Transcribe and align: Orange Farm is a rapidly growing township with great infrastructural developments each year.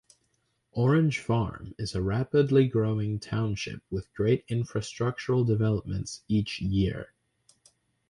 Orange 0.71 1.19
Farm 1.19 1.75
is 1.77 1.93
a 1.93 2.01
rapidly 2.01 2.67
growing 2.67 3.19
township 3.19 3.83
with 3.91 4.11
great 4.15 4.43
infrastructural 4.47 5.45
developments 5.45 6.23
each 6.27 6.59
year. 6.59 7.13